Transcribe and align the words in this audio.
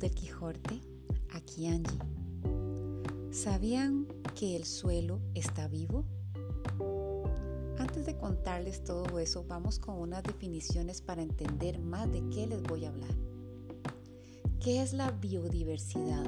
del 0.00 0.10
Quijote, 0.14 0.80
aquí 1.32 1.66
Angie. 1.66 1.98
¿Sabían 3.30 4.06
que 4.34 4.56
el 4.56 4.64
suelo 4.64 5.20
está 5.34 5.68
vivo? 5.68 6.04
Antes 7.78 8.04
de 8.04 8.16
contarles 8.16 8.84
todo 8.84 9.18
eso, 9.18 9.44
vamos 9.48 9.78
con 9.78 9.96
unas 9.96 10.22
definiciones 10.22 11.00
para 11.00 11.22
entender 11.22 11.78
más 11.78 12.10
de 12.12 12.22
qué 12.30 12.46
les 12.46 12.62
voy 12.62 12.84
a 12.84 12.88
hablar. 12.88 13.14
¿Qué 14.60 14.82
es 14.82 14.92
la 14.92 15.12
biodiversidad? 15.12 16.26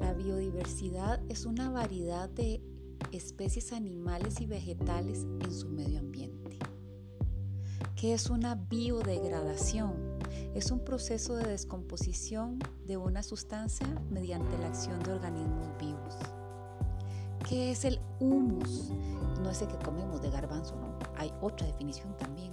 La 0.00 0.14
biodiversidad 0.14 1.20
es 1.28 1.44
una 1.44 1.70
variedad 1.70 2.28
de 2.30 2.62
especies 3.10 3.72
animales 3.72 4.40
y 4.40 4.46
vegetales 4.46 5.26
en 5.40 5.52
su 5.52 5.68
medio 5.68 5.98
ambiente. 5.98 6.58
¿Qué 7.96 8.14
es 8.14 8.30
una 8.30 8.54
biodegradación? 8.54 10.11
Es 10.54 10.70
un 10.70 10.80
proceso 10.80 11.34
de 11.36 11.48
descomposición 11.48 12.58
de 12.86 12.98
una 12.98 13.22
sustancia 13.22 13.86
mediante 14.10 14.58
la 14.58 14.66
acción 14.66 15.02
de 15.02 15.12
organismos 15.12 15.66
vivos. 15.78 16.14
¿Qué 17.48 17.70
es 17.70 17.86
el 17.86 17.98
humus? 18.20 18.90
No 19.40 19.48
es 19.48 19.62
el 19.62 19.68
que 19.68 19.78
comemos 19.78 20.20
de 20.20 20.30
garbanzo, 20.30 20.76
no. 20.76 20.98
Hay 21.16 21.32
otra 21.40 21.66
definición 21.66 22.14
también. 22.18 22.52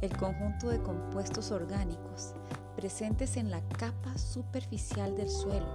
El 0.00 0.16
conjunto 0.16 0.68
de 0.68 0.82
compuestos 0.82 1.52
orgánicos 1.52 2.34
presentes 2.74 3.36
en 3.36 3.52
la 3.52 3.60
capa 3.68 4.18
superficial 4.18 5.16
del 5.16 5.30
suelo 5.30 5.66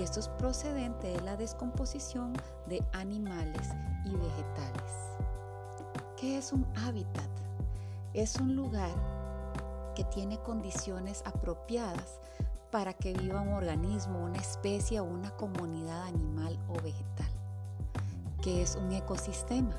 y 0.00 0.02
esto 0.02 0.18
es 0.18 0.28
procedente 0.30 1.06
de 1.06 1.20
la 1.20 1.36
descomposición 1.36 2.32
de 2.68 2.84
animales 2.92 3.68
y 4.04 4.10
vegetales. 4.10 4.92
¿Qué 6.16 6.38
es 6.38 6.52
un 6.52 6.66
hábitat? 6.74 7.30
Es 8.12 8.36
un 8.36 8.56
lugar 8.56 9.15
que 9.96 10.04
tiene 10.04 10.38
condiciones 10.38 11.22
apropiadas 11.24 12.20
para 12.70 12.92
que 12.92 13.14
viva 13.14 13.40
un 13.40 13.54
organismo, 13.54 14.22
una 14.22 14.38
especie 14.38 15.00
o 15.00 15.04
una 15.04 15.30
comunidad 15.30 16.02
animal 16.06 16.58
o 16.68 16.74
vegetal. 16.74 17.30
¿Qué 18.42 18.62
es 18.62 18.76
un 18.76 18.92
ecosistema? 18.92 19.74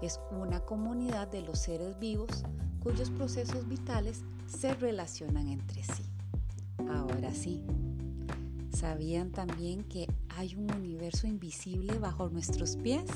Es 0.00 0.20
una 0.30 0.60
comunidad 0.60 1.28
de 1.28 1.42
los 1.42 1.58
seres 1.58 1.98
vivos 1.98 2.44
cuyos 2.80 3.10
procesos 3.10 3.68
vitales 3.68 4.22
se 4.46 4.72
relacionan 4.74 5.48
entre 5.48 5.82
sí. 5.82 6.04
Ahora 6.88 7.34
sí, 7.34 7.62
¿sabían 8.72 9.32
también 9.32 9.82
que 9.82 10.06
hay 10.28 10.54
un 10.54 10.72
universo 10.72 11.26
invisible 11.26 11.98
bajo 11.98 12.28
nuestros 12.30 12.76
pies? 12.76 13.10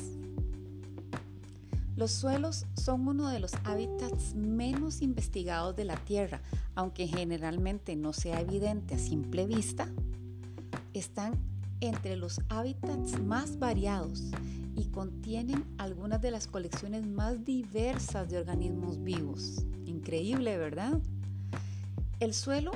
Los 1.97 2.11
suelos 2.11 2.67
son 2.75 3.07
uno 3.07 3.29
de 3.29 3.39
los 3.39 3.53
hábitats 3.65 4.35
menos 4.35 5.01
investigados 5.01 5.77
de 5.77 5.85
la 5.85 5.97
Tierra, 5.97 6.43
aunque 6.75 7.07
generalmente 7.07 7.95
no 7.95 8.13
sea 8.13 8.41
evidente 8.41 8.97
a 8.97 8.99
simple 8.99 9.47
vista. 9.47 9.89
Están 10.93 11.35
entre 11.81 12.17
los 12.17 12.41
hábitats 12.49 13.21
más 13.21 13.61
variados 13.61 14.23
y 14.75 14.87
contienen 14.87 15.65
algunas 15.79 16.21
de 16.21 16.33
las 16.33 16.49
colecciones 16.49 17.07
más 17.07 17.45
diversas 17.45 18.29
de 18.29 18.39
organismos 18.39 19.03
vivos. 19.03 19.65
Increíble, 19.87 20.59
¿verdad? 20.59 21.01
El 22.19 22.35
suelo 22.35 22.73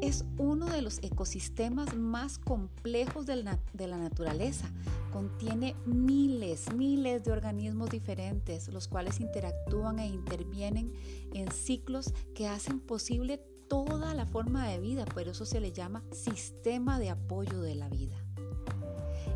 es 0.00 0.24
uno 0.36 0.66
de 0.66 0.82
los 0.82 0.98
ecosistemas 1.02 1.94
más 1.94 2.38
complejos 2.38 3.26
de 3.26 3.36
la, 3.36 3.98
naturaleza. 3.98 4.70
Contiene 5.12 5.74
miles, 5.86 6.72
miles 6.74 7.24
de 7.24 7.32
organismos 7.32 7.90
diferentes, 7.90 8.68
los 8.68 8.88
cuales 8.88 9.20
interactúan 9.20 9.98
e 9.98 10.06
intervienen 10.06 10.92
en 11.34 11.50
ciclos 11.50 12.12
que 12.34 12.46
hacen 12.46 12.80
posible 12.80 13.40
toda 13.68 14.14
la 14.14 14.26
forma 14.26 14.68
de 14.68 14.78
vida, 14.78 15.04
por 15.04 15.28
eso 15.28 15.44
se 15.44 15.60
le 15.60 15.72
llama 15.72 16.02
sistema 16.12 16.98
de 16.98 17.10
apoyo 17.10 17.60
de 17.60 17.74
la 17.74 17.88
vida. 17.88 18.16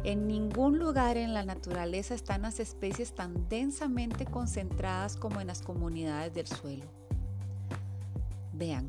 En 0.04 0.26
ningún 0.26 0.78
lugar 0.78 1.16
en 1.16 1.32
la 1.32 1.44
naturaleza 1.44 2.14
están 2.14 2.42
las 2.42 2.58
especies 2.60 3.14
tan 3.14 3.48
densamente 3.48 4.24
concentradas 4.24 5.16
como 5.16 5.40
en 5.40 5.46
las 5.46 5.62
comunidades 5.62 6.34
del 6.34 6.46
suelo. 6.46 6.86
Vean, 8.52 8.88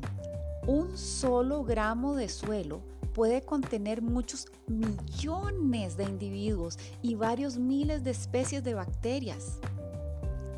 un 0.66 0.96
solo 0.96 1.64
gramo 1.64 2.14
de 2.14 2.28
suelo 2.28 2.80
puede 3.12 3.42
contener 3.42 4.02
muchos 4.02 4.48
millones 4.66 5.96
de 5.96 6.04
individuos 6.04 6.78
y 7.02 7.14
varios 7.14 7.58
miles 7.58 8.02
de 8.02 8.10
especies 8.10 8.64
de 8.64 8.74
bacterias. 8.74 9.58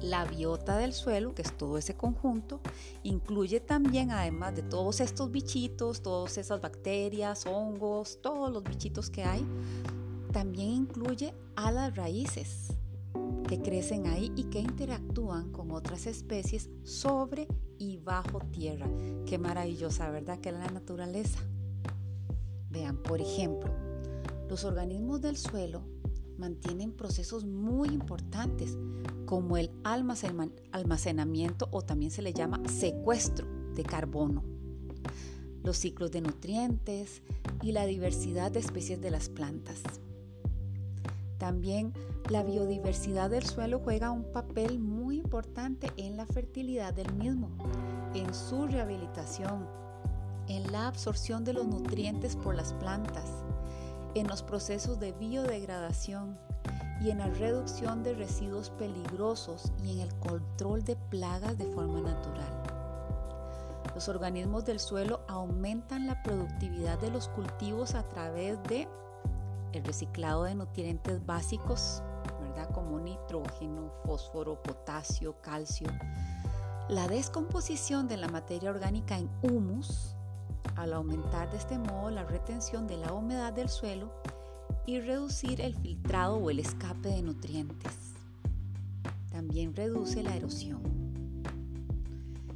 La 0.00 0.24
biota 0.24 0.76
del 0.76 0.92
suelo, 0.92 1.34
que 1.34 1.42
es 1.42 1.52
todo 1.56 1.78
ese 1.78 1.94
conjunto, 1.94 2.60
incluye 3.02 3.60
también, 3.60 4.10
además 4.10 4.54
de 4.54 4.62
todos 4.62 5.00
estos 5.00 5.30
bichitos, 5.30 6.02
todas 6.02 6.38
esas 6.38 6.60
bacterias, 6.60 7.44
hongos, 7.46 8.20
todos 8.22 8.50
los 8.52 8.62
bichitos 8.62 9.10
que 9.10 9.24
hay, 9.24 9.44
también 10.32 10.70
incluye 10.70 11.34
a 11.56 11.72
las 11.72 11.96
raíces 11.96 12.68
que 13.48 13.60
crecen 13.60 14.06
ahí 14.06 14.32
y 14.36 14.44
que 14.44 14.60
interactúan 14.60 15.50
con 15.50 15.70
otras 15.72 16.06
especies 16.06 16.68
sobre 16.84 17.48
y 17.78 17.98
bajo 17.98 18.40
tierra. 18.50 18.88
Qué 19.26 19.38
maravillosa, 19.38 20.10
¿verdad? 20.10 20.38
Que 20.40 20.50
es 20.50 20.54
la 20.54 20.68
naturaleza. 20.68 21.40
Vean, 22.70 22.96
por 22.96 23.20
ejemplo, 23.20 23.70
los 24.48 24.64
organismos 24.64 25.20
del 25.20 25.36
suelo 25.36 25.82
mantienen 26.38 26.92
procesos 26.92 27.44
muy 27.44 27.88
importantes 27.88 28.76
como 29.24 29.56
el 29.56 29.70
almacenamiento 29.84 31.68
o 31.70 31.82
también 31.82 32.10
se 32.10 32.22
le 32.22 32.32
llama 32.32 32.60
secuestro 32.68 33.46
de 33.74 33.82
carbono, 33.82 34.44
los 35.62 35.76
ciclos 35.78 36.10
de 36.10 36.20
nutrientes 36.20 37.22
y 37.62 37.72
la 37.72 37.86
diversidad 37.86 38.52
de 38.52 38.60
especies 38.60 39.00
de 39.00 39.10
las 39.10 39.28
plantas. 39.28 39.82
También 41.38 41.92
la 42.30 42.42
biodiversidad 42.42 43.30
del 43.30 43.44
suelo 43.44 43.78
juega 43.78 44.10
un 44.10 44.24
papel 44.32 44.78
muy 44.78 45.05
importante 45.26 45.90
en 45.96 46.16
la 46.16 46.24
fertilidad 46.24 46.94
del 46.94 47.12
mismo, 47.14 47.50
en 48.14 48.32
su 48.32 48.68
rehabilitación, 48.68 49.66
en 50.46 50.70
la 50.70 50.86
absorción 50.86 51.42
de 51.42 51.52
los 51.52 51.66
nutrientes 51.66 52.36
por 52.36 52.54
las 52.54 52.72
plantas, 52.74 53.42
en 54.14 54.28
los 54.28 54.44
procesos 54.44 55.00
de 55.00 55.10
biodegradación 55.10 56.38
y 57.00 57.10
en 57.10 57.18
la 57.18 57.26
reducción 57.26 58.04
de 58.04 58.14
residuos 58.14 58.70
peligrosos 58.70 59.72
y 59.82 59.94
en 59.94 59.98
el 59.98 60.14
control 60.20 60.84
de 60.84 60.94
plagas 60.94 61.58
de 61.58 61.66
forma 61.66 62.00
natural. 62.02 62.62
Los 63.96 64.08
organismos 64.08 64.64
del 64.64 64.78
suelo 64.78 65.22
aumentan 65.26 66.06
la 66.06 66.22
productividad 66.22 67.00
de 67.00 67.10
los 67.10 67.26
cultivos 67.30 67.96
a 67.96 68.04
través 68.04 68.62
de 68.68 68.86
el 69.72 69.82
reciclado 69.82 70.44
de 70.44 70.54
nutrientes 70.54 71.26
básicos, 71.26 72.00
Como 72.64 72.98
nitrógeno, 72.98 73.92
fósforo, 74.04 74.62
potasio, 74.62 75.40
calcio. 75.42 75.88
La 76.88 77.06
descomposición 77.06 78.08
de 78.08 78.16
la 78.16 78.28
materia 78.28 78.70
orgánica 78.70 79.18
en 79.18 79.28
humus, 79.42 80.14
al 80.74 80.94
aumentar 80.94 81.50
de 81.50 81.58
este 81.58 81.78
modo 81.78 82.10
la 82.10 82.24
retención 82.24 82.86
de 82.86 82.96
la 82.96 83.12
humedad 83.12 83.52
del 83.52 83.68
suelo 83.68 84.10
y 84.86 85.00
reducir 85.00 85.60
el 85.60 85.74
filtrado 85.74 86.36
o 86.36 86.50
el 86.50 86.60
escape 86.60 87.08
de 87.08 87.22
nutrientes. 87.22 87.92
También 89.30 89.74
reduce 89.74 90.22
la 90.22 90.34
erosión. 90.34 90.80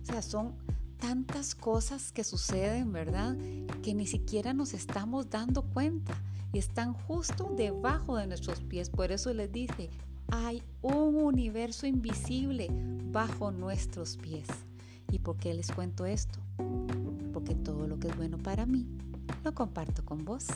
O 0.02 0.04
sea, 0.04 0.22
son 0.22 0.54
tantas 0.98 1.54
cosas 1.54 2.10
que 2.12 2.24
suceden, 2.24 2.92
¿verdad? 2.92 3.36
Que 3.82 3.94
ni 3.94 4.06
siquiera 4.06 4.52
nos 4.52 4.72
estamos 4.74 5.28
dando 5.28 5.62
cuenta 5.62 6.14
y 6.52 6.58
están 6.58 6.92
justo 6.92 7.52
debajo 7.56 8.16
de 8.16 8.26
nuestros 8.26 8.60
pies. 8.60 8.90
Por 8.90 9.12
eso 9.12 9.32
les 9.32 9.52
dice, 9.52 9.90
hay 10.30 10.62
un 10.82 11.16
universo 11.16 11.86
invisible 11.86 12.68
bajo 13.10 13.50
nuestros 13.50 14.16
pies. 14.16 14.48
¿Y 15.10 15.18
por 15.18 15.36
qué 15.36 15.54
les 15.54 15.70
cuento 15.72 16.06
esto? 16.06 16.38
Porque 17.32 17.54
todo 17.54 17.86
lo 17.86 17.98
que 17.98 18.08
es 18.08 18.16
bueno 18.16 18.38
para 18.38 18.66
mí 18.66 18.86
lo 19.44 19.54
comparto 19.54 20.04
con 20.04 20.24
vos. 20.24 20.46